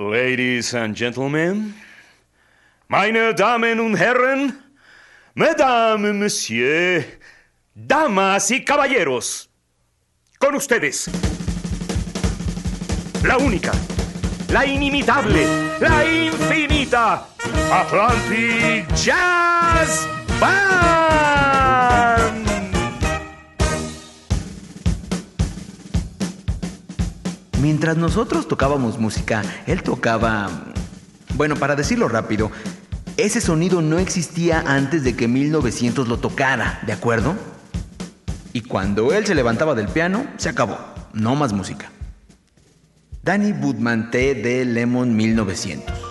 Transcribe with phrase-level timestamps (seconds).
[0.00, 1.74] Ladies and gentlemen,
[2.88, 4.54] meine Damen und Herren,
[5.34, 7.04] Mesdames, Monsieur,
[7.74, 9.50] Damas y Caballeros,
[10.38, 11.10] con ustedes,
[13.24, 13.72] la única,
[14.48, 15.46] la inimitable,
[15.80, 17.26] la infinita
[17.70, 20.08] Atlantic Jazz
[20.40, 21.59] Band.
[27.60, 30.48] Mientras nosotros tocábamos música, él tocaba...
[31.34, 32.50] Bueno, para decirlo rápido,
[33.18, 37.36] ese sonido no existía antes de que 1900 lo tocara, ¿de acuerdo?
[38.54, 40.78] Y cuando él se levantaba del piano, se acabó.
[41.12, 41.90] No más música.
[43.22, 44.34] Danny Woodman T.
[44.36, 46.09] de Lemon 1900.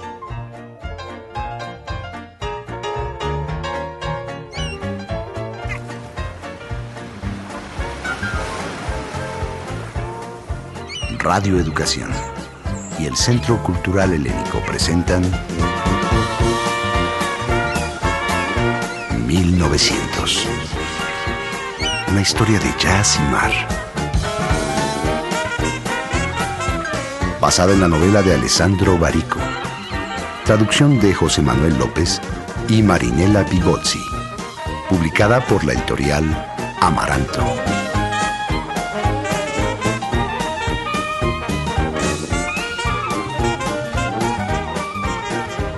[11.20, 12.10] Radio Educación
[12.98, 15.22] y el Centro Cultural Helénico presentan
[19.28, 20.48] 1900.
[22.08, 23.52] Una historia de jazz y mar.
[27.42, 29.40] Basada en la novela de Alessandro Barico.
[30.46, 32.22] Traducción de José Manuel López
[32.70, 34.00] y Marinela Pigozzi.
[34.90, 36.24] Publicada por la editorial
[36.80, 37.44] Amaranto.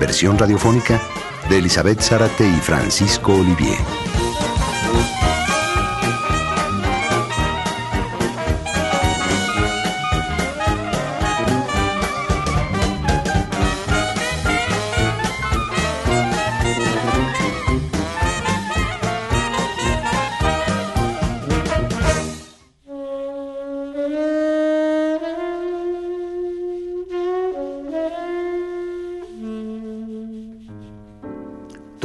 [0.02, 1.00] Versión radiofónica
[1.48, 3.78] de Elizabeth Zárate y Francisco Olivier.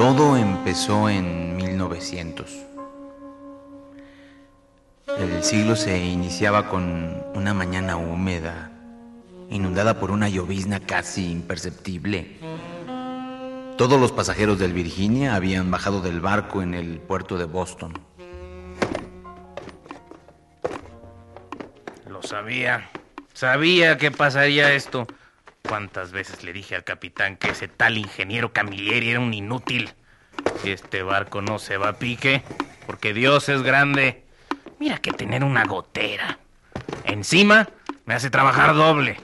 [0.09, 2.47] Todo empezó en 1900.
[5.19, 8.71] El siglo se iniciaba con una mañana húmeda,
[9.51, 12.39] inundada por una llovizna casi imperceptible.
[13.77, 17.99] Todos los pasajeros del Virginia habían bajado del barco en el puerto de Boston.
[22.09, 22.91] Lo sabía.
[23.35, 25.09] Sabía que pasaría esto.
[25.69, 29.93] ¿Cuántas veces le dije al capitán que ese tal ingeniero Camilleri era un inútil?
[30.63, 32.43] Si este barco no se va a pique,
[32.87, 34.25] porque Dios es grande.
[34.79, 36.39] Mira que tener una gotera.
[37.05, 37.69] Encima
[38.05, 39.19] me hace trabajar doble.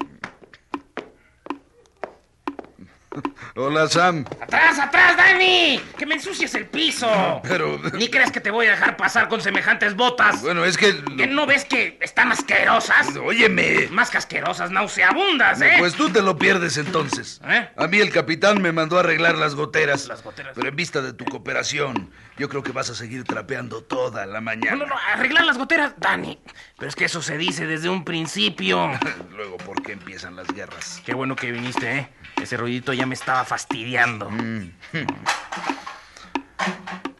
[3.54, 4.24] Hola, Sam.
[4.40, 5.78] ¡Atrás, atrás, Dani!
[5.98, 7.06] ¡Que me ensucies el piso!
[7.42, 7.78] Pero...
[7.92, 10.40] Ni crees que te voy a dejar pasar con semejantes botas.
[10.40, 11.04] Bueno, es que...
[11.18, 13.14] ¿Que no ves que están asquerosas?
[13.16, 13.88] Óyeme.
[13.90, 15.74] Más que asquerosas, nauseabundas, ¿eh?
[15.78, 17.42] Pues tú te lo pierdes entonces.
[17.46, 17.68] ¿Eh?
[17.76, 20.06] A mí el capitán me mandó a arreglar las goteras.
[20.08, 20.52] Las goteras.
[20.54, 24.40] Pero en vista de tu cooperación, yo creo que vas a seguir trapeando toda la
[24.40, 24.76] mañana.
[24.76, 26.38] No, no, no, arreglar las goteras, Dani.
[26.78, 28.92] Pero es que eso se dice desde un principio.
[29.36, 31.02] Luego, ¿por qué empiezan las guerras?
[31.04, 32.08] Qué bueno que viniste, ¿eh?
[32.40, 34.30] Ese ruidito ya me estaba fastidiando.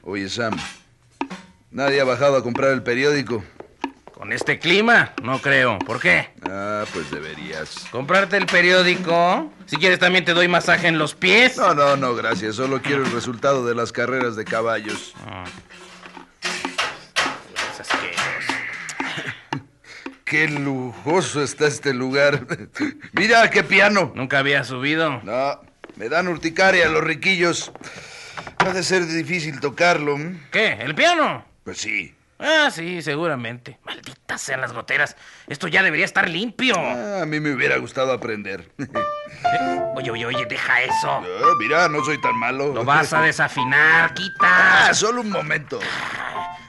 [0.03, 0.57] Oye, Sam.
[1.71, 3.43] ¿Nadie ha bajado a comprar el periódico?
[4.13, 5.79] Con este clima, no creo.
[5.81, 6.31] ¿Por qué?
[6.49, 7.87] Ah, pues deberías.
[7.91, 9.51] ¿Comprarte el periódico?
[9.67, 11.57] Si quieres también te doy masaje en los pies.
[11.57, 12.57] No, no, no, gracias.
[12.57, 15.15] Solo quiero el resultado de las carreras de caballos.
[17.81, 18.53] Asqueroso.
[20.25, 22.47] Qué lujoso está este lugar.
[23.13, 24.13] Mira qué piano.
[24.15, 25.21] ¿Nunca había subido?
[25.25, 25.61] No,
[25.97, 27.73] me dan urticaria los riquillos.
[28.59, 30.17] Ha de ser difícil tocarlo.
[30.51, 30.73] ¿Qué?
[30.81, 31.45] ¿El piano?
[31.65, 32.15] Pues sí.
[32.39, 33.79] Ah, sí, seguramente.
[33.85, 35.17] Malditas sean las goteras.
[35.47, 36.75] Esto ya debería estar limpio.
[36.77, 38.69] Ah, a mí me hubiera gustado aprender.
[39.95, 41.11] Oye, oye, oye, deja eso.
[41.11, 42.73] Ah, mira, no soy tan malo.
[42.73, 44.89] Lo vas a desafinar, quita.
[44.89, 45.79] Ah, solo un momento.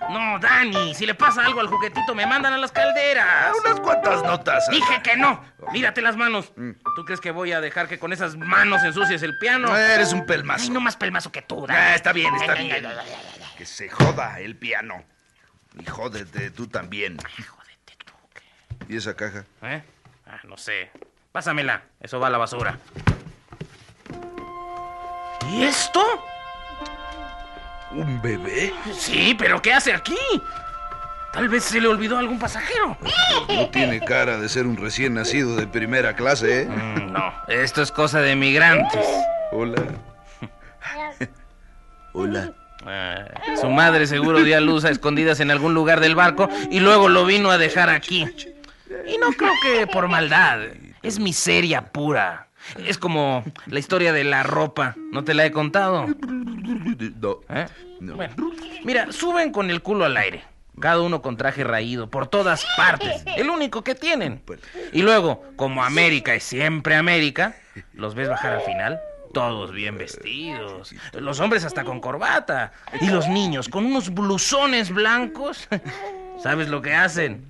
[0.09, 3.25] No, Dani, si le pasa algo al juguetito me mandan a las calderas.
[3.27, 4.67] Ah, unas cuantas notas.
[4.69, 5.43] Dije que no.
[5.71, 6.51] Mírate las manos.
[6.95, 9.69] ¿Tú crees que voy a dejar que con esas manos ensucies el piano?
[9.69, 10.71] No, eres un Ay, pelmazo.
[10.71, 11.79] no más pelmazo que tú, Dani.
[11.79, 12.85] Ah, está bien, está Ay, ay, bien.
[12.85, 13.47] ay, ay, ay, ay.
[13.57, 15.03] Que se joda el piano.
[15.79, 17.17] Y jódete tú también.
[17.25, 18.13] Ay, jódete tú.
[18.33, 18.93] ¿qué?
[18.93, 19.45] ¿Y esa caja?
[19.63, 19.83] ¿Eh?
[20.27, 20.91] Ah, no sé.
[21.31, 21.81] Pásamela.
[21.99, 22.77] Eso va a la basura.
[25.49, 26.01] ¿Y esto?
[27.95, 28.73] ¿Un bebé?
[28.93, 30.17] Sí, pero ¿qué hace aquí?
[31.31, 32.97] Tal vez se le olvidó a algún pasajero.
[33.47, 36.65] No tiene cara de ser un recién nacido de primera clase, ¿eh?
[36.65, 39.05] Mm, no, esto es cosa de migrantes.
[39.51, 39.81] Hola.
[42.13, 42.53] Hola.
[42.85, 43.25] Ah,
[43.59, 47.09] su madre seguro dio a luz a escondidas en algún lugar del barco y luego
[47.09, 48.27] lo vino a dejar aquí.
[49.07, 50.59] Y no creo que por maldad.
[51.01, 52.47] Es miseria pura.
[52.77, 54.95] Es como la historia de la ropa.
[55.11, 56.07] ¿No te la he contado?
[56.63, 57.41] No.
[57.49, 57.67] ¿Eh?
[57.99, 58.15] No.
[58.15, 58.35] Bueno,
[58.83, 60.43] mira, suben con el culo al aire.
[60.79, 63.23] Cada uno con traje raído, por todas partes.
[63.37, 64.41] El único que tienen.
[64.91, 67.55] Y luego, como América es siempre América,
[67.93, 68.99] los ves bajar al final.
[69.33, 70.93] Todos bien vestidos.
[71.13, 72.71] Los hombres hasta con corbata.
[73.01, 75.67] Y los niños con unos blusones blancos.
[76.41, 77.45] ¿Sabes lo que hacen?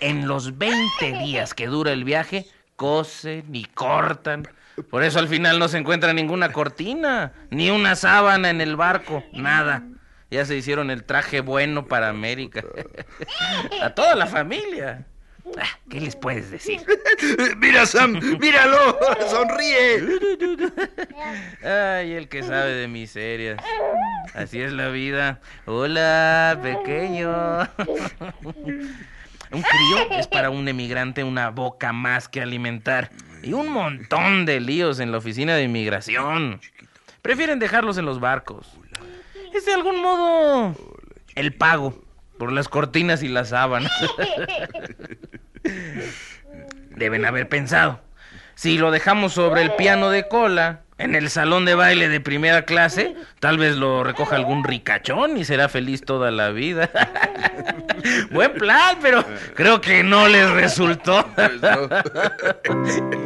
[0.00, 2.46] En los 20 días que dura el viaje,
[2.76, 4.48] cosen y cortan.
[4.90, 9.24] Por eso al final no se encuentra ninguna cortina, ni una sábana en el barco,
[9.32, 9.82] nada.
[10.30, 12.64] Ya se hicieron el traje bueno para América.
[13.82, 15.06] A toda la familia.
[15.58, 16.80] Ah, ¿Qué les puedes decir?
[17.58, 18.98] Mira, Sam, míralo,
[19.30, 20.02] sonríe.
[21.62, 23.62] Ay, el que sabe de miserias.
[24.34, 25.40] Así es la vida.
[25.66, 27.60] Hola, pequeño.
[29.52, 33.10] Un crío es para un emigrante una boca más que alimentar.
[33.46, 36.60] Y un montón de líos en la oficina de inmigración.
[37.22, 38.66] Prefieren dejarlos en los barcos.
[39.54, 40.74] Es de algún modo
[41.36, 42.02] el pago
[42.38, 43.92] por las cortinas y las sábanas.
[46.90, 48.00] Deben haber pensado.
[48.56, 52.64] Si lo dejamos sobre el piano de cola, en el salón de baile de primera
[52.64, 56.90] clase, tal vez lo recoja algún ricachón y será feliz toda la vida.
[58.32, 61.24] Buen plan, pero creo que no les resultó.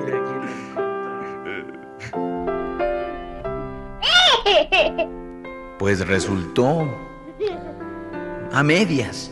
[5.78, 6.86] Pues resultó
[8.52, 9.30] a medias.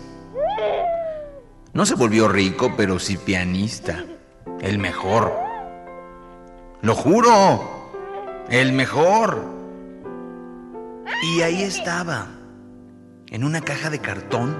[1.72, 4.04] No se volvió rico, pero sí pianista.
[4.60, 5.32] El mejor.
[6.80, 7.92] Lo juro.
[8.48, 9.44] El mejor.
[11.22, 12.26] Y ahí estaba.
[13.26, 14.56] En una caja de cartón.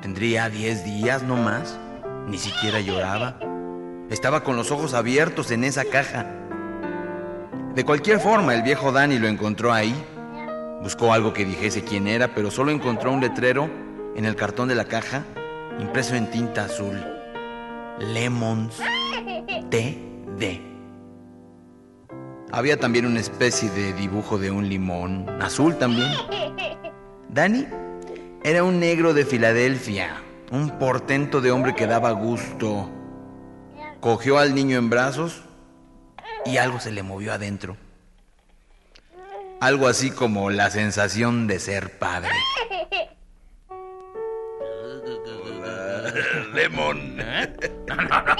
[0.00, 1.78] Tendría 10 días no más.
[2.28, 3.40] Ni siquiera lloraba.
[4.10, 6.26] Estaba con los ojos abiertos en esa caja.
[7.74, 9.94] De cualquier forma, el viejo Danny lo encontró ahí.
[10.82, 13.68] Buscó algo que dijese quién era, pero solo encontró un letrero
[14.16, 15.24] en el cartón de la caja,
[15.78, 17.00] impreso en tinta azul.
[17.98, 18.76] Lemons
[19.70, 20.60] TD.
[22.50, 26.10] Había también una especie de dibujo de un limón, azul también.
[27.28, 27.66] Danny
[28.42, 32.88] era un negro de Filadelfia, un portento de hombre que daba gusto.
[34.00, 35.42] Cogió al niño en brazos
[36.48, 37.76] y algo se le movió adentro.
[39.60, 42.32] Algo así como la sensación de ser padre.
[46.54, 47.18] Lemon.
[47.20, 47.54] ¿Eh?
[47.86, 48.36] No, no, no.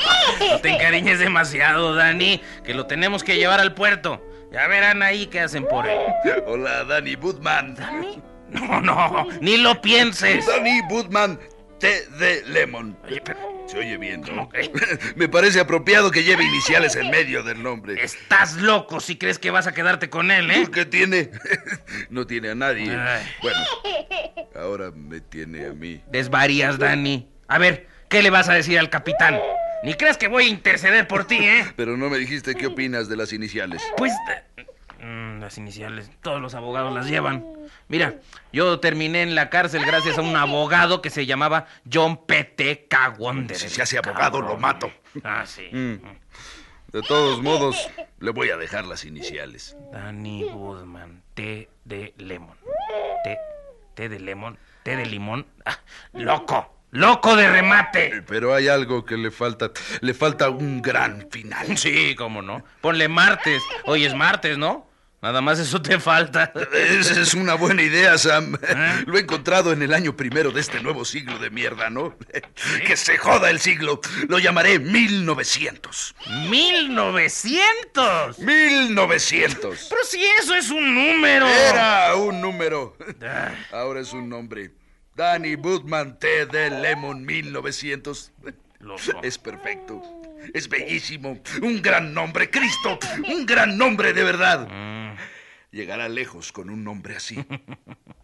[0.51, 4.25] No te encariñes demasiado, Dani, que lo tenemos que llevar al puerto.
[4.53, 6.01] Ya verán ahí qué hacen por él.
[6.47, 7.77] Hola, Danny Budman.
[8.49, 10.47] No, no, ni lo pienses.
[10.47, 11.39] Danny Budman,
[11.79, 12.97] té de lemon.
[13.05, 14.27] Oye, pero Se oye bien, ¿no?
[14.27, 14.71] ¿Cómo que?
[15.17, 18.03] Me parece apropiado que lleve iniciales en medio del nombre.
[18.03, 20.69] estás loco si crees que vas a quedarte con él, ¿eh?
[20.73, 21.31] ¿Qué tiene?
[22.11, 22.91] No tiene a nadie.
[22.91, 23.27] Ay.
[23.43, 23.59] Bueno,
[24.55, 26.03] ahora me tiene a mí.
[26.11, 27.29] Desvarías, Dani.
[27.49, 29.39] A ver, ¿qué le vas a decir al capitán?
[29.85, 31.65] Ni crees que voy a interceder por ti, ¿eh?
[31.77, 33.83] Pero no me dijiste qué opinas de las iniciales.
[33.97, 34.13] Pues...
[34.99, 37.45] eh, mm, las iniciales, todos los abogados las llevan.
[37.89, 38.17] Mira,
[38.53, 42.89] yo terminé en la cárcel gracias a un abogado que se llamaba John P.T.
[43.19, 43.59] Wanderer.
[43.59, 44.91] Si se hace abogado, lo mato.
[45.25, 45.69] Ah, sí.
[45.73, 45.97] Mm.
[46.93, 49.77] De todos modos, le voy a dejar las iniciales.
[49.93, 52.57] Danny Woodman, té de lemon.
[53.25, 53.37] Té,
[53.95, 55.47] té de lemon, té de limón.
[55.67, 55.79] Ah,
[56.15, 56.75] ¡Loco!
[56.91, 58.25] ¡Loco de remate!
[58.27, 59.71] Pero hay algo que le falta.
[60.01, 61.77] Le falta un gran final.
[61.77, 62.65] Sí, cómo no.
[62.81, 63.63] Ponle martes.
[63.85, 64.88] Hoy es martes, ¿no?
[65.21, 66.53] Nada más eso te falta.
[66.73, 68.57] Esa es una buena idea, Sam.
[68.63, 69.03] ¿Eh?
[69.07, 72.17] Lo he encontrado en el año primero de este nuevo siglo de mierda, ¿no?
[72.87, 74.01] Que se joda el siglo.
[74.29, 76.15] Lo llamaré 1900.
[76.49, 78.39] ¡1900!
[78.39, 79.87] 1900.
[79.91, 81.49] Pero si eso es un número.
[81.49, 82.97] Era un número.
[83.21, 83.53] Ah.
[83.73, 84.71] Ahora es un nombre.
[85.17, 86.47] Danny Budman T.
[86.47, 88.31] de Lemon 1900.
[88.79, 89.03] Loco.
[89.25, 90.01] Es perfecto.
[90.55, 91.41] Es bellísimo.
[91.61, 93.01] Un gran nombre, Cristo.
[93.29, 94.69] Un gran nombre de verdad.
[94.69, 94.98] Mm.
[95.71, 97.45] Llegará lejos con un nombre así.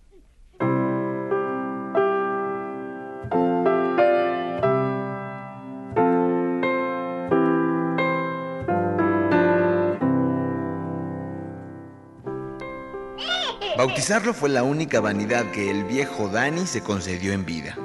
[13.76, 17.76] Bautizarlo fue la única vanidad que el viejo Danny se concedió en vida.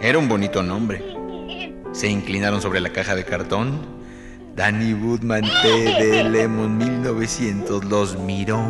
[0.00, 1.04] Era un bonito nombre.
[1.92, 3.93] Se inclinaron sobre la caja de cartón.
[4.54, 5.68] Danny Woodman T.
[5.68, 8.64] de Lemon 1900 los miró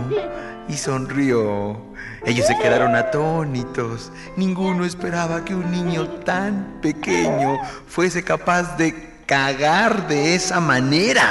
[0.66, 1.78] y sonrió.
[2.24, 4.10] Ellos se quedaron atónitos.
[4.36, 8.94] Ninguno esperaba que un niño tan pequeño fuese capaz de
[9.26, 11.28] cagar de esa manera.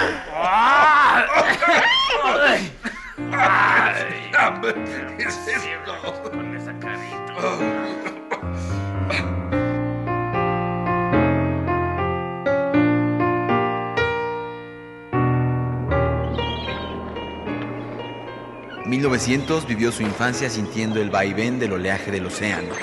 [5.17, 6.29] ¿Qué es esto?
[6.31, 8.02] Con esa carita.
[18.93, 22.75] 1900 vivió su infancia sintiendo el vaivén del oleaje del océano.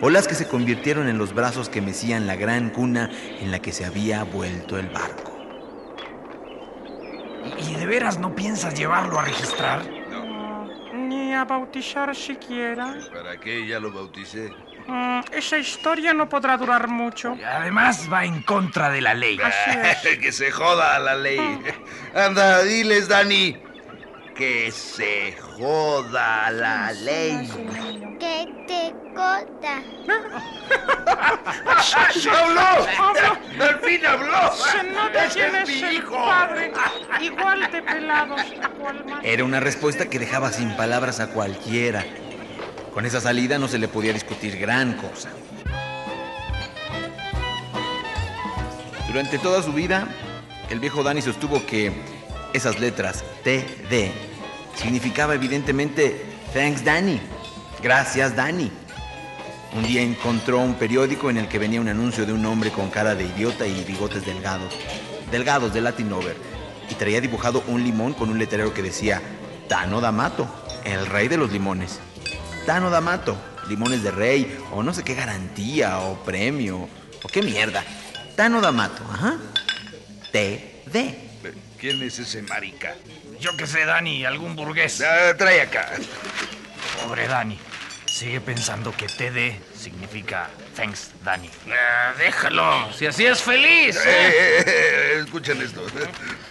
[0.00, 3.08] Olas que se convirtieron en los brazos que mecían la gran cuna
[3.40, 5.38] en la que se había vuelto el barco.
[7.56, 9.82] ¿Y de veras no piensas llevarlo a registrar?
[10.92, 12.96] Ni a bautizar siquiera.
[13.14, 13.64] ¿Para qué?
[13.64, 14.50] Ya lo bauticé.
[14.88, 17.36] Mm, esa historia no podrá durar mucho.
[17.38, 19.38] Y Además va en contra de la ley.
[19.40, 19.70] Así
[20.08, 20.18] es.
[20.20, 21.60] que se joda la ley.
[22.12, 23.67] Anda, diles, Dani.
[24.38, 27.50] Que se joda la ley.
[28.20, 29.82] que te corta.
[32.30, 33.64] ¡Habló!
[33.64, 34.52] ¡Al fin habló!
[34.52, 36.14] Se nota ¡Ese es es mi hijo!
[36.14, 36.72] padre.
[37.20, 38.40] Igual de pelados
[38.80, 39.24] cual más.
[39.24, 42.04] Era una respuesta que dejaba sin palabras a cualquiera.
[42.94, 45.30] Con esa salida no se le podía discutir gran cosa.
[49.08, 50.06] Durante toda su vida,
[50.70, 51.92] el viejo Dani sostuvo que
[52.52, 54.10] esas letras TD
[54.74, 57.20] significaba evidentemente Thanks Danny,
[57.82, 58.70] gracias Danny.
[59.76, 62.88] Un día encontró un periódico en el que venía un anuncio de un hombre con
[62.88, 64.72] cara de idiota y bigotes delgados,
[65.30, 66.36] delgados de Latin Over,
[66.90, 69.20] y traía dibujado un limón con un letrero que decía
[69.68, 70.48] Tano D'Amato,
[70.84, 72.00] el rey de los limones.
[72.64, 73.36] Tano D'Amato,
[73.68, 76.88] limones de rey, o no sé qué garantía, o premio,
[77.22, 77.84] o qué mierda.
[78.36, 79.36] Tano D'Amato, ajá.
[80.32, 81.27] TD.
[81.80, 82.96] ¿Quién es ese marica?
[83.38, 85.00] Yo qué sé, Dani, algún burgués.
[85.00, 85.92] Ah, trae acá.
[87.00, 87.58] Pobre Dani.
[88.06, 91.48] Sigue pensando que TD significa thanks, Dani.
[91.70, 93.94] Ah, déjalo, si así es feliz.
[93.96, 95.86] Eh, eh, eh, escuchen esto.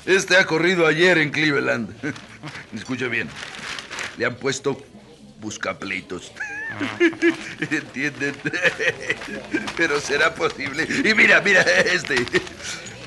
[0.06, 1.94] Este ha corrido ayer en Cleveland.
[2.74, 3.28] Escucha bien.
[4.18, 4.82] Le han puesto
[5.42, 6.32] buscapleitos.
[7.60, 8.36] ¿Entienden?
[9.76, 10.88] Pero será posible.
[11.04, 12.16] Y mira, mira, este.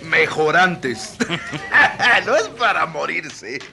[0.02, 1.16] Mejorantes.
[2.26, 3.58] No es para morirse.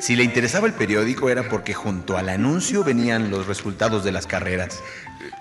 [0.00, 4.26] Si le interesaba el periódico era porque junto al anuncio venían los resultados de las
[4.26, 4.82] carreras.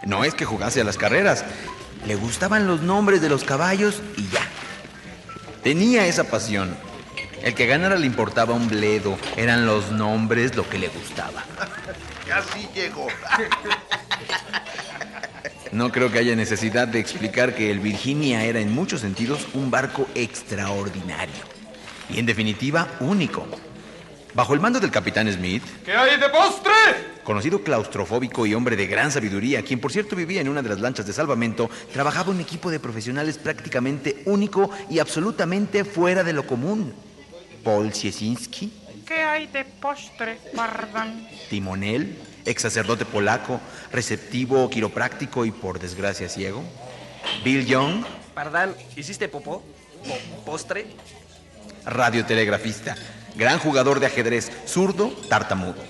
[0.06, 1.44] No es que jugase a las carreras,
[2.06, 4.42] le gustaban los nombres de los caballos y ya.
[5.64, 6.78] Tenía esa pasión.
[7.44, 11.44] El que ganara le importaba un bledo, eran los nombres lo que le gustaba.
[12.28, 13.08] Casi llegó.
[15.72, 19.70] No creo que haya necesidad de explicar que el Virginia era en muchos sentidos un
[19.70, 21.44] barco extraordinario
[22.10, 23.46] y en definitiva único.
[24.34, 26.72] Bajo el mando del capitán Smith, ¿Qué hay de postre?
[27.24, 30.80] conocido claustrofóbico y hombre de gran sabiduría, quien por cierto vivía en una de las
[30.80, 36.48] lanchas de salvamento, trabajaba un equipo de profesionales prácticamente único y absolutamente fuera de lo
[36.48, 36.94] común.
[37.64, 38.72] Paul Siesinski,
[39.06, 41.28] ¿Qué hay de postre, Bardan?
[41.50, 42.16] timonel,
[42.46, 43.60] ex sacerdote polaco,
[43.92, 46.64] receptivo, quiropráctico y por desgracia ciego.
[47.44, 48.04] Bill Young,
[48.34, 49.64] Pardán, ¿hiciste popó?
[50.08, 50.88] Po- ¿Postre?
[51.86, 52.96] radiotelegrafista,
[53.36, 55.84] gran jugador de ajedrez, zurdo, tartamudo.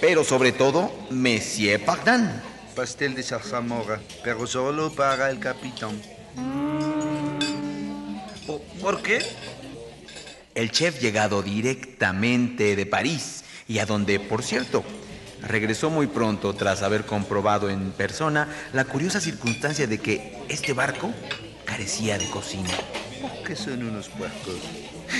[0.00, 2.30] Pero sobre todo, Monsieur Pardin.
[2.74, 6.00] Pastel de zarzamora, pero solo para el capitán.
[8.46, 9.18] Po- ¿Por qué?
[10.54, 14.82] El chef llegado directamente de París y a donde, por cierto,
[15.42, 21.12] regresó muy pronto tras haber comprobado en persona la curiosa circunstancia de que este barco
[21.64, 22.70] carecía de cocina.
[23.46, 24.56] ¿Qué son unos puercos?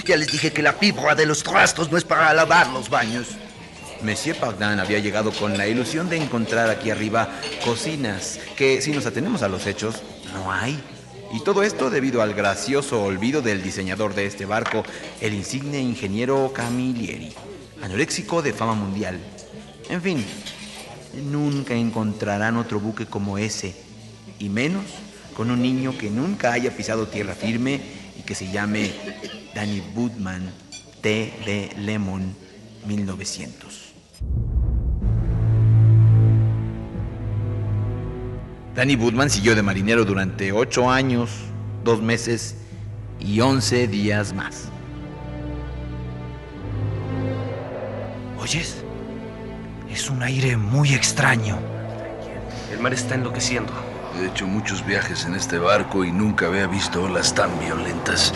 [0.05, 3.29] Ya les dije que la fibra de los trastos no es para lavar los baños.
[4.03, 7.29] Monsieur Pardin había llegado con la ilusión de encontrar aquí arriba
[7.65, 10.79] cocinas que, si nos atenemos a los hechos, no hay.
[11.33, 14.85] Y todo esto debido al gracioso olvido del diseñador de este barco,
[15.21, 17.35] el insigne ingeniero Camilleri,
[17.83, 19.19] anoréxico de fama mundial.
[19.89, 20.25] En fin,
[21.31, 23.75] nunca encontrarán otro buque como ese,
[24.39, 24.85] y menos
[25.35, 27.81] con un niño que nunca haya pisado tierra firme
[28.19, 28.93] y que se llame
[29.55, 30.53] Danny Woodman
[31.01, 31.33] T.
[31.47, 32.35] de Lemon
[32.87, 33.95] 1900.
[38.75, 41.31] Danny Woodman siguió de marinero durante ocho años,
[41.83, 42.57] dos meses
[43.19, 44.69] y once días más.
[48.39, 48.85] ¿Oyes?
[49.91, 51.59] Es un aire muy extraño.
[52.71, 53.73] El mar está enloqueciendo.
[54.21, 58.33] He hecho muchos viajes en este barco y nunca había visto olas tan violentas.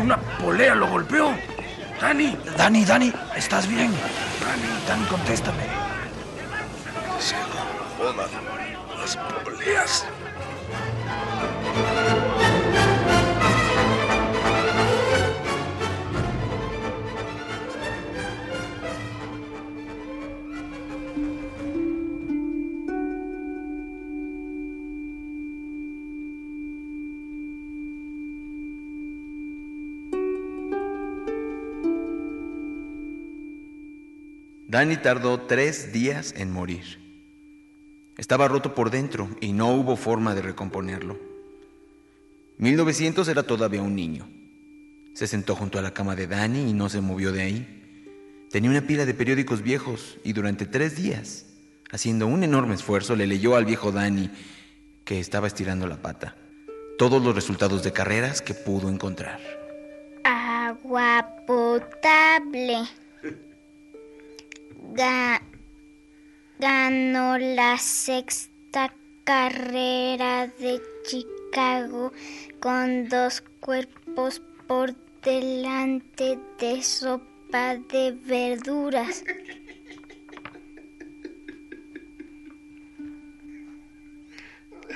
[0.00, 1.34] Una polea lo golpeó.
[2.00, 2.36] Dani.
[2.56, 3.92] Dani, Dani, ¿estás bien?
[3.92, 5.64] Dani, Dani, contéstame.
[7.18, 7.34] Se
[7.98, 8.16] jodan
[8.98, 10.06] las poleas.
[34.70, 37.00] Danny tardó tres días en morir.
[38.16, 41.18] Estaba roto por dentro y no hubo forma de recomponerlo.
[42.58, 44.28] 1900 era todavía un niño.
[45.12, 48.46] Se sentó junto a la cama de Danny y no se movió de ahí.
[48.52, 51.46] Tenía una pila de periódicos viejos y durante tres días,
[51.90, 54.30] haciendo un enorme esfuerzo, le leyó al viejo Danny,
[55.04, 56.36] que estaba estirando la pata,
[56.96, 59.40] todos los resultados de carreras que pudo encontrar.
[60.22, 62.99] Agua potable.
[64.82, 65.42] Ga-
[66.58, 68.92] ganó la sexta
[69.24, 72.12] carrera de Chicago
[72.60, 79.22] con dos cuerpos por delante de sopa de verduras.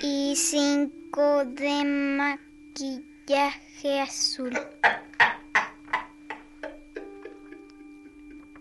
[0.03, 4.53] Y cinco de maquillaje azul.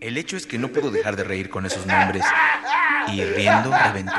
[0.04, 2.22] El hecho es que no pudo dejar de reír con esos nombres
[3.08, 4.12] y riendo reventó.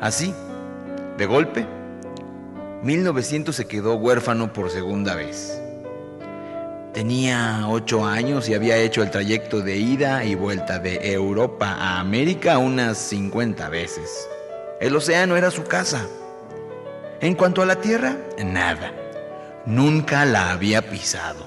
[0.00, 0.34] Así,
[1.18, 1.66] de golpe,
[2.82, 5.59] 1900 se quedó huérfano por segunda vez.
[6.92, 12.00] Tenía ocho años y había hecho el trayecto de ida y vuelta de Europa a
[12.00, 14.28] América unas 50 veces.
[14.80, 16.08] El océano era su casa.
[17.20, 18.92] En cuanto a la tierra, nada.
[19.66, 21.46] Nunca la había pisado.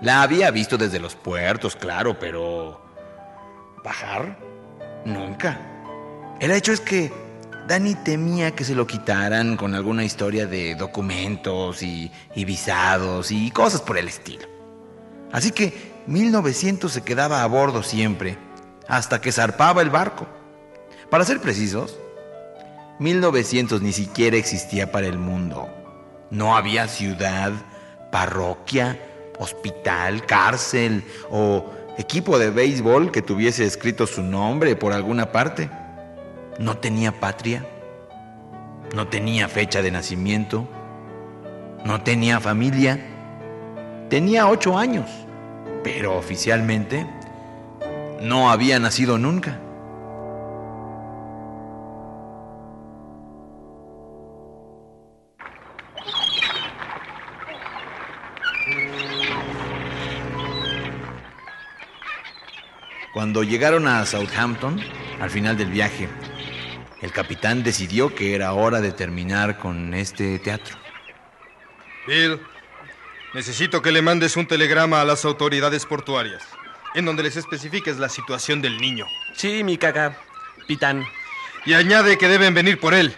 [0.00, 2.80] La había visto desde los puertos, claro, pero...
[3.84, 4.38] ¿Bajar?
[5.04, 5.58] Nunca.
[6.40, 7.12] El hecho es que
[7.66, 13.50] Dani temía que se lo quitaran con alguna historia de documentos y, y visados y
[13.50, 14.46] cosas por el estilo.
[15.32, 18.38] Así que 1900 se quedaba a bordo siempre,
[18.86, 20.28] hasta que zarpaba el barco.
[21.10, 21.96] Para ser precisos,
[23.00, 25.68] 1900 ni siquiera existía para el mundo.
[26.30, 27.52] No había ciudad,
[28.12, 28.98] parroquia,
[29.38, 31.66] hospital, cárcel o
[31.98, 35.68] equipo de béisbol que tuviese escrito su nombre por alguna parte.
[36.58, 37.66] No tenía patria,
[38.94, 40.66] no tenía fecha de nacimiento,
[41.84, 42.98] no tenía familia.
[44.08, 45.10] Tenía ocho años,
[45.84, 47.06] pero oficialmente
[48.22, 49.60] no había nacido nunca.
[63.12, 64.80] Cuando llegaron a Southampton,
[65.20, 66.08] al final del viaje,
[67.06, 70.76] el capitán decidió que era hora de terminar con este teatro.
[72.04, 72.40] Bill,
[73.32, 76.42] necesito que le mandes un telegrama a las autoridades portuarias,
[76.96, 79.06] en donde les especifiques la situación del niño.
[79.36, 80.18] Sí, mi caca,
[80.66, 81.06] pitán.
[81.64, 83.16] Y añade que deben venir por él.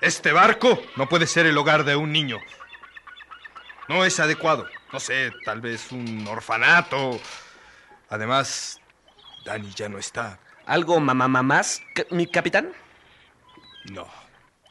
[0.00, 2.38] Este barco no puede ser el hogar de un niño.
[3.88, 4.68] No es adecuado.
[4.92, 7.20] No sé, tal vez un orfanato.
[8.10, 8.80] Además,
[9.44, 10.38] Dani ya no está.
[10.66, 12.72] ¿Algo mamá más, mi capitán?
[13.92, 14.06] No,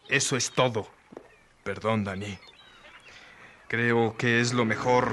[0.09, 0.87] eso es todo.
[1.63, 2.37] Perdón, Dani.
[3.67, 5.11] Creo que es lo mejor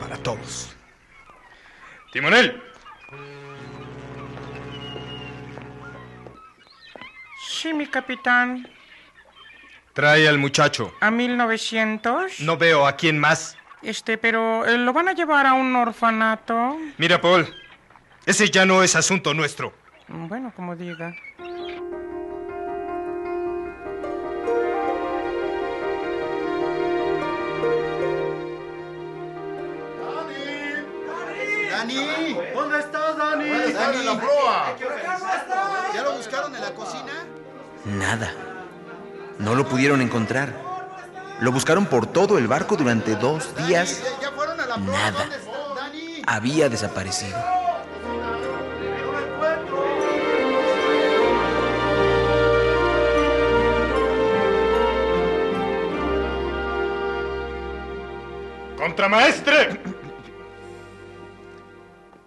[0.00, 0.74] para todos.
[2.12, 2.62] Timonel,
[7.50, 8.68] Sí, mi capitán.
[9.92, 10.94] trae al muchacho.
[11.00, 12.40] ¿A 1900?
[12.40, 13.56] No veo a quién más.
[13.82, 16.78] Este, pero eh, ¿lo van a llevar a un orfanato?
[16.98, 17.52] Mira, Paul,
[18.26, 19.72] ese ya no es asunto nuestro.
[20.06, 21.14] Bueno, como diga.
[31.94, 32.36] ¡Dani!
[32.54, 33.48] ¿Dónde estás, Dani?
[33.48, 34.04] ¡Dani!
[34.04, 34.76] la proa!
[35.94, 37.12] ¿Ya lo buscaron en la cocina?
[37.84, 38.32] Nada.
[39.38, 40.52] No lo pudieron encontrar.
[41.40, 44.02] Lo buscaron por todo el barco durante dos días.
[44.20, 44.86] ¿Ya fueron a la proa?
[44.86, 45.28] Nada.
[45.28, 46.22] ¿Dónde.
[46.26, 47.38] Había desaparecido.
[58.76, 59.80] ¡Contramaestre!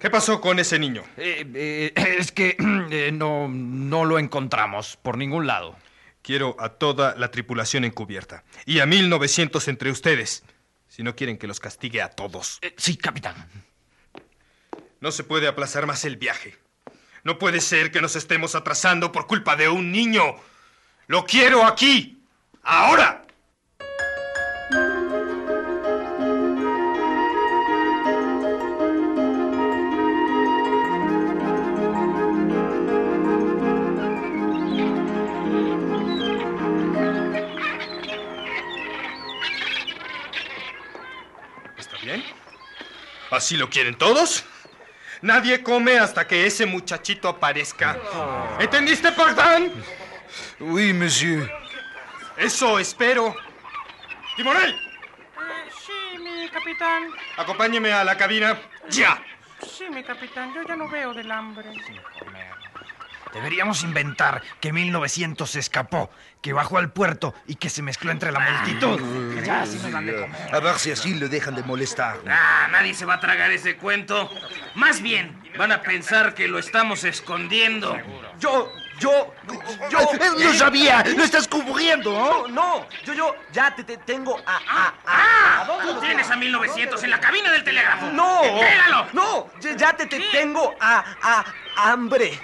[0.02, 1.04] ¿Qué pasó con ese niño?
[1.16, 2.58] Eh, eh, es que
[2.90, 5.76] eh, no, no lo encontramos por ningún lado.
[6.24, 8.44] Quiero a toda la tripulación encubierta.
[8.66, 10.44] Y a 1900 entre ustedes.
[10.88, 12.60] Si no quieren que los castigue a todos.
[12.78, 13.36] Sí, capitán.
[15.00, 16.58] No se puede aplazar más el viaje.
[17.24, 20.36] No puede ser que nos estemos atrasando por culpa de un niño.
[21.06, 22.24] Lo quiero aquí.
[22.64, 23.24] Ahora.
[43.32, 44.44] ¿Así lo quieren todos?
[45.22, 47.98] Nadie come hasta que ese muchachito aparezca.
[48.60, 49.72] ¿Entendiste, Pardán?
[50.60, 51.50] Oui, monsieur.
[52.38, 53.36] Eso espero.
[54.36, 57.04] Timonel, Eh, sí, mi capitán.
[57.38, 58.60] acompáñeme a la cabina.
[58.90, 59.22] ¡Ya!
[59.78, 60.54] Sí, mi capitán.
[60.56, 61.70] Yo ya no veo del hambre.
[63.34, 66.10] Deberíamos inventar que 1900 se escapó,
[66.42, 69.00] que bajó al puerto y que se mezcló entre la multitud.
[69.44, 70.56] Ya, así nos dan de comer.
[70.56, 72.18] A ver si así le dejan de molestar.
[72.28, 74.30] Ah, nadie se va a tragar ese cuento.
[74.76, 77.98] Más bien, van a pensar que lo estamos escondiendo.
[78.40, 79.34] Yo, yo,
[79.90, 80.00] yo.
[80.38, 81.04] ¡Lo sabía!
[81.18, 82.12] ¡Lo estás cubriendo!
[82.12, 84.56] No, no, yo, yo, ya te, te tengo a.
[84.56, 85.62] a, a, ¡Ah!
[85.62, 88.06] ¿a dónde Tú lo tienes a 1900 en la cabina del telégrafo.
[88.12, 89.08] No, ¡Pégalo!
[89.14, 92.40] no, ya, ya te, te tengo a, a hambre.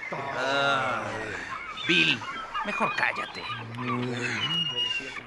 [1.87, 2.19] Bill,
[2.65, 3.43] mejor cállate.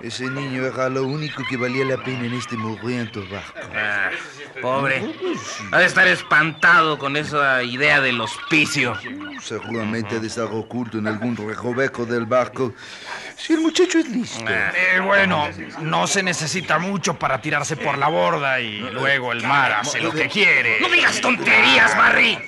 [0.02, 3.52] Ese niño era lo único que valía la pena en este mugriento barco.
[3.74, 4.10] Ah,
[4.62, 5.14] pobre.
[5.72, 8.94] Ha de estar espantado con esa idea del hospicio.
[9.42, 12.72] Seguramente ha de estar oculto en algún recoveco del barco.
[13.40, 14.44] Si el muchacho es listo.
[14.48, 15.48] Eh, bueno,
[15.80, 20.12] no se necesita mucho para tirarse por la borda y luego el mar hace lo
[20.12, 20.78] que quiere.
[20.80, 22.38] No digas tonterías, Barry.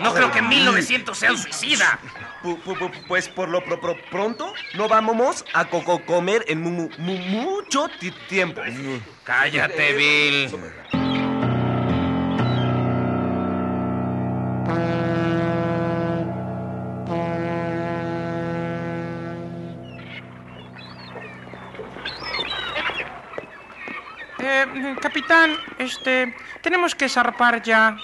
[0.00, 1.98] No creo que 1900 sea un suicida.
[2.42, 6.44] Pu- pu- pu- Pues por lo pro- pro- pronto no vamos a co- co- comer
[6.48, 8.60] en mu- mu- mu- mucho ti- tiempo.
[9.24, 10.50] Cállate, Bill.
[25.06, 26.34] Capitán, este.
[26.62, 27.96] Tenemos que zarpar ya.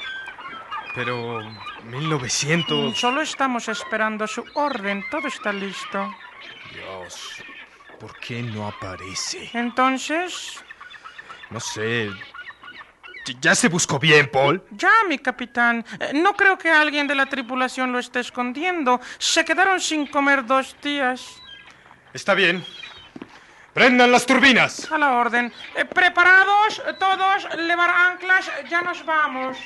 [0.94, 1.40] Pero
[1.84, 2.96] 1900...
[2.96, 5.04] Solo estamos esperando su orden.
[5.10, 6.14] Todo está listo.
[6.72, 7.42] Dios,
[7.98, 9.50] ¿por qué no aparece?
[9.52, 10.62] Entonces.
[11.50, 12.08] No sé.
[13.40, 14.62] Ya se buscó bien, Paul.
[14.70, 15.84] Ya, mi capitán.
[15.98, 19.00] Eh, No creo que alguien de la tripulación lo esté escondiendo.
[19.18, 21.40] Se quedaron sin comer dos días.
[22.12, 22.64] Está bien.
[23.72, 24.90] Prendan las turbinas.
[24.92, 25.50] A la orden.
[25.76, 26.82] Eh, ¿Preparados?
[26.98, 28.50] Todos, levar anclas.
[28.68, 29.56] Ya nos vamos.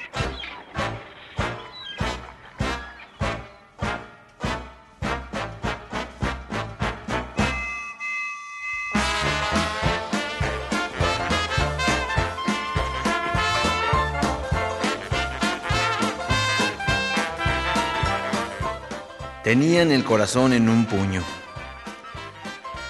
[19.42, 21.22] Tenían el corazón en un puño.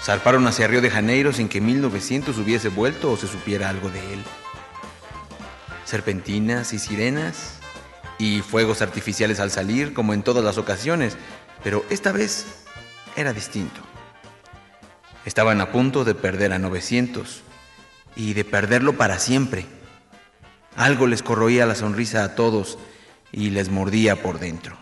[0.07, 4.13] Zarparon hacia Río de Janeiro sin que 1900 hubiese vuelto o se supiera algo de
[4.13, 4.23] él.
[5.83, 7.59] Serpentinas y sirenas
[8.17, 11.17] y fuegos artificiales al salir, como en todas las ocasiones,
[11.61, 12.45] pero esta vez
[13.17, 13.81] era distinto.
[15.25, 17.41] Estaban a punto de perder a 900
[18.15, 19.65] y de perderlo para siempre.
[20.77, 22.79] Algo les corroía la sonrisa a todos
[23.33, 24.77] y les mordía por dentro.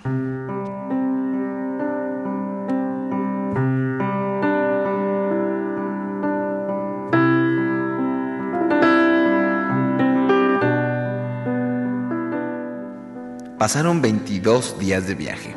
[13.58, 15.56] Pasaron 22 días de viaje.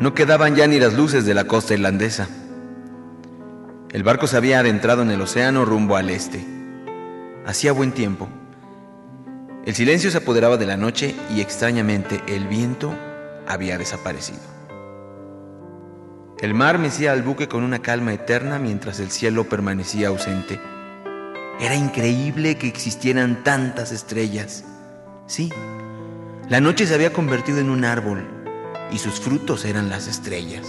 [0.00, 2.28] No quedaban ya ni las luces de la costa irlandesa.
[3.90, 6.44] El barco se había adentrado en el océano rumbo al este.
[7.46, 8.28] Hacía buen tiempo.
[9.64, 12.94] El silencio se apoderaba de la noche y extrañamente el viento
[13.48, 14.42] había desaparecido.
[16.38, 20.60] El mar mecía al buque con una calma eterna mientras el cielo permanecía ausente.
[21.60, 24.64] Era increíble que existieran tantas estrellas.
[25.26, 25.50] Sí,
[26.50, 28.28] La noche se había convertido en un árbol
[28.92, 30.66] y sus frutos eran las estrellas.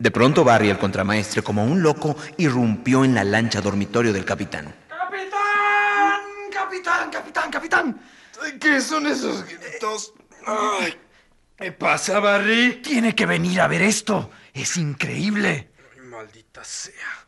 [0.00, 4.74] De pronto Barry, el contramaestre, como un loco, irrumpió en la lancha dormitorio del capitán.
[4.88, 6.22] ¡Capitán!
[6.50, 8.00] ¡Capitán, capitán, capitán!
[8.58, 10.14] ¿Qué son esos gritos?
[10.46, 10.98] Ay,
[11.54, 12.80] ¿Qué pasa, Barry?
[12.82, 14.30] Tiene que venir a ver esto.
[14.54, 15.70] Es increíble.
[15.92, 17.26] Ay, maldita sea.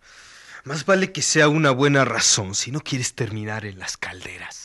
[0.65, 4.62] Más vale que sea una buena razón si no quieres terminar en las calderas.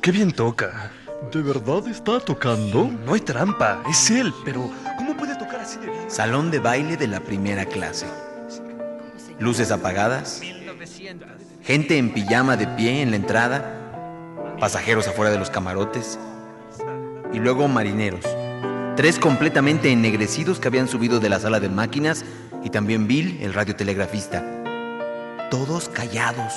[0.00, 0.90] Qué bien toca.
[1.32, 2.90] ¿De verdad está tocando?
[3.04, 6.10] No hay trampa, es él, pero ¿cómo puede tocar así de bien?
[6.10, 8.06] Salón de baile de la primera clase.
[9.38, 10.40] Luces apagadas.
[11.62, 14.56] Gente en pijama de pie en la entrada.
[14.58, 16.18] Pasajeros afuera de los camarotes.
[17.32, 18.24] Y luego marineros.
[18.96, 22.24] Tres completamente ennegrecidos que habían subido de la sala de máquinas.
[22.64, 24.57] Y también Bill, el radiotelegrafista.
[25.50, 26.52] Todos callados,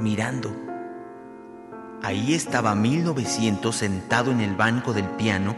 [0.00, 0.56] mirando.
[2.02, 5.54] Ahí estaba 1900 sentado en el banco del piano,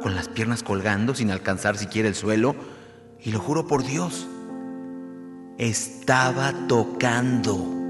[0.00, 2.54] con las piernas colgando sin alcanzar siquiera el suelo,
[3.20, 4.28] y lo juro por Dios,
[5.58, 7.81] estaba tocando.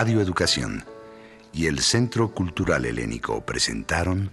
[0.00, 0.84] Radio Educación
[1.52, 4.30] y el Centro Cultural Helénico presentaron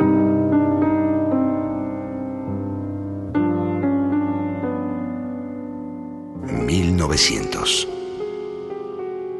[6.68, 7.88] 1900.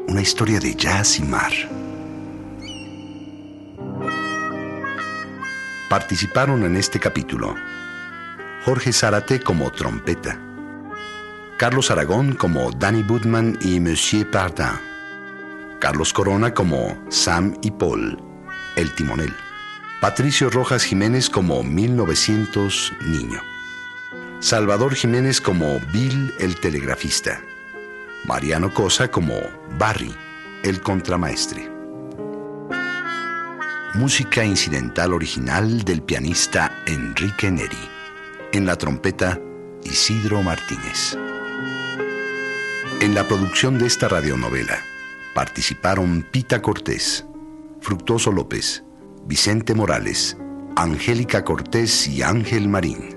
[0.08, 1.52] Una historia de jazz y mar.
[5.88, 7.54] Participaron en este capítulo
[8.64, 10.36] Jorge Zárate como trompeta,
[11.56, 14.95] Carlos Aragón como Danny Budman y Monsieur Pardin,
[15.80, 18.18] Carlos Corona como Sam y Paul,
[18.76, 19.32] el timonel,
[20.00, 23.42] Patricio Rojas Jiménez como 1900 Niño,
[24.40, 27.42] Salvador Jiménez como Bill el telegrafista,
[28.24, 29.34] Mariano Cosa como
[29.78, 30.14] Barry,
[30.62, 31.70] el contramaestre.
[33.94, 37.88] Música incidental original del pianista Enrique Neri.
[38.52, 39.40] En la trompeta,
[39.84, 41.16] Isidro Martínez.
[43.00, 44.95] En la producción de esta radionovela
[45.36, 47.26] participaron Pita Cortés,
[47.82, 48.82] Fructuoso López,
[49.26, 50.34] Vicente Morales,
[50.76, 53.15] Angélica Cortés y Ángel Marín.